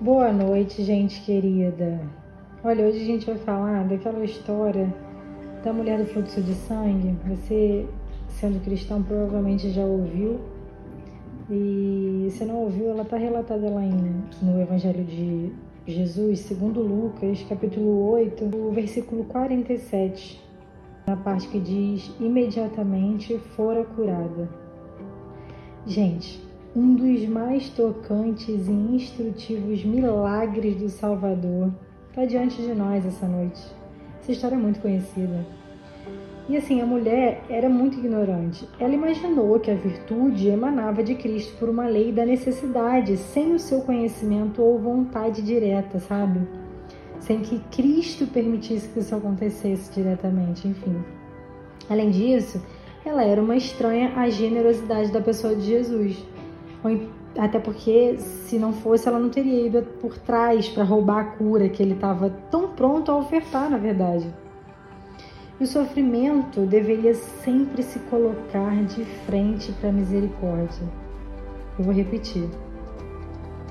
[0.00, 2.00] Boa noite, gente querida.
[2.62, 4.94] Olha, hoje a gente vai falar daquela história
[5.64, 7.16] da mulher do fluxo de sangue.
[7.26, 7.84] Você,
[8.28, 10.38] sendo cristão, provavelmente já ouviu.
[11.50, 15.52] E se não ouviu, ela está relatada lá em, no Evangelho de
[15.84, 20.40] Jesus, segundo Lucas, capítulo 8, o versículo 47,
[21.08, 24.48] na parte que diz: imediatamente fora curada.
[25.84, 31.72] Gente, um dos mais tocantes e instrutivos milagres do Salvador
[32.10, 33.60] está diante de nós essa noite.
[34.20, 35.46] Essa história é muito conhecida.
[36.48, 38.66] E assim, a mulher era muito ignorante.
[38.78, 43.58] Ela imaginou que a virtude emanava de Cristo por uma lei da necessidade, sem o
[43.58, 46.40] seu conhecimento ou vontade direta, sabe?
[47.20, 51.02] Sem que Cristo permitisse que isso acontecesse diretamente, enfim.
[51.88, 52.62] Além disso,
[53.04, 56.24] ela era uma estranha à generosidade da pessoa de Jesus.
[57.36, 61.68] Até porque, se não fosse, ela não teria ido por trás para roubar a cura
[61.68, 64.32] que ele estava tão pronto a ofertar, na verdade.
[65.60, 70.86] E o sofrimento deveria sempre se colocar de frente para a misericórdia.
[71.78, 72.48] Eu vou repetir.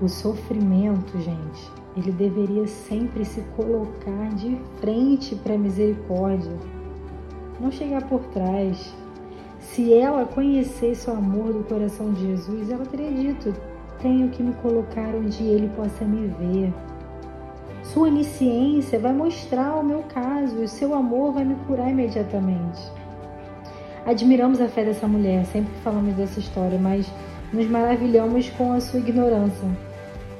[0.00, 6.56] O sofrimento, gente, ele deveria sempre se colocar de frente para a misericórdia.
[7.60, 8.94] Não chegar por trás,
[9.62, 13.54] se ela conhecesse o amor do coração de Jesus, ela teria dito:
[14.00, 16.72] Tenho que me colocar onde ele possa me ver.
[17.84, 22.80] Sua onisciência vai mostrar o meu caso e o seu amor vai me curar imediatamente.
[24.04, 27.06] Admiramos a fé dessa mulher, sempre que falamos dessa história, mas
[27.52, 29.68] nos maravilhamos com a sua ignorância.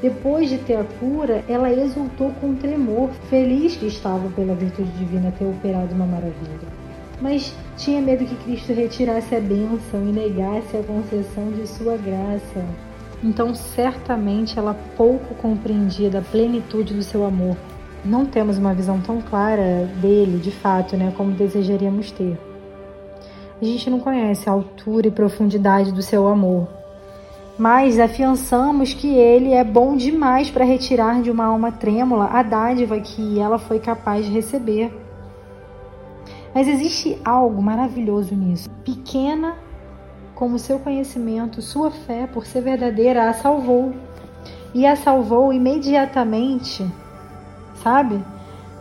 [0.00, 5.32] Depois de ter a cura, ela exultou com tremor, feliz que estava pela virtude divina
[5.38, 6.81] ter operado uma maravilha
[7.22, 12.64] mas tinha medo que Cristo retirasse a bênção e negasse a concessão de sua graça.
[13.22, 17.56] Então, certamente, ela pouco compreendia da plenitude do seu amor.
[18.04, 22.36] Não temos uma visão tão clara dele, de fato, né, como desejaríamos ter.
[23.60, 26.66] A gente não conhece a altura e profundidade do seu amor,
[27.56, 32.98] mas afiançamos que ele é bom demais para retirar de uma alma trêmula a dádiva
[32.98, 35.01] que ela foi capaz de receber.
[36.54, 38.68] Mas existe algo maravilhoso nisso.
[38.84, 39.54] Pequena
[40.34, 43.94] como seu conhecimento, sua fé, por ser verdadeira, a salvou.
[44.74, 46.84] E a salvou imediatamente,
[47.82, 48.22] sabe?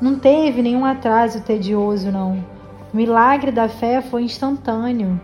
[0.02, 2.44] Não teve nenhum atraso tedioso, não.
[2.94, 5.20] O milagre da fé foi instantâneo.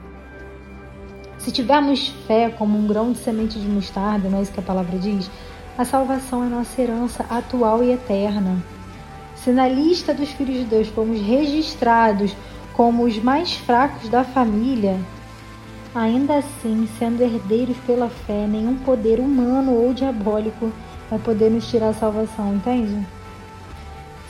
[1.37, 4.63] Se tivermos fé como um grão de semente de mostarda, não é isso que a
[4.63, 5.29] palavra diz?
[5.77, 8.61] A salvação é nossa herança atual e eterna.
[9.47, 12.35] Se na lista dos filhos de Deus fomos registrados
[12.73, 14.99] como os mais fracos da família,
[15.95, 20.69] ainda assim, sendo herdeiros pela fé, nenhum poder humano ou diabólico
[21.09, 23.07] vai poder nos tirar a salvação, entende?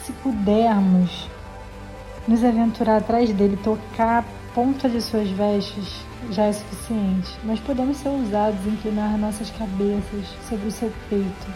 [0.05, 1.27] Se pudermos
[2.27, 5.95] nos aventurar atrás dele, tocar a ponta de suas vestes,
[6.29, 7.35] já é suficiente.
[7.43, 11.47] Mas podemos ser ousados, inclinar nossas cabeças sobre o seu peito.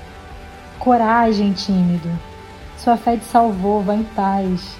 [0.79, 2.09] Coragem, tímido.
[2.81, 4.75] Sua fé te salvou, vá em paz.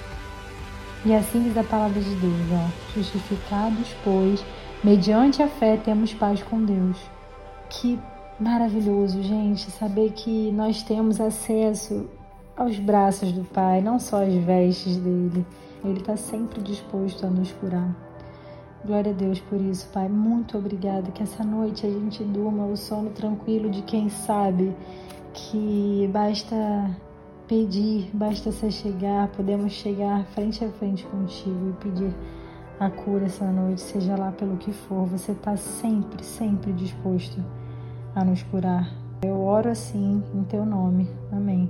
[1.06, 2.96] E assim diz a palavra de Deus, ó.
[2.96, 4.44] Justificados, pois,
[4.84, 6.98] mediante a fé temos paz com Deus.
[7.70, 8.00] Que
[8.40, 12.10] maravilhoso, gente, saber que nós temos acesso
[12.58, 15.46] aos braços do Pai, não só às vestes dele.
[15.86, 17.96] Ele está sempre disposto a nos curar.
[18.84, 20.10] Glória a Deus por isso, Pai.
[20.10, 21.12] Muito obrigada.
[21.12, 24.76] Que essa noite a gente durma o sono tranquilo de quem sabe
[25.36, 26.90] que basta
[27.52, 32.16] pedir, basta se chegar, podemos chegar frente a frente contigo e pedir
[32.80, 37.44] a cura essa noite, seja lá pelo que for, você está sempre, sempre disposto
[38.16, 38.90] a nos curar.
[39.22, 41.10] Eu oro assim em teu nome.
[41.30, 41.70] Amém.